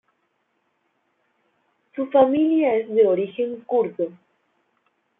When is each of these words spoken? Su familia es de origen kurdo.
Su 1.95 2.07
familia 2.07 2.73
es 2.73 2.89
de 2.89 3.05
origen 3.05 3.57
kurdo. 3.57 4.07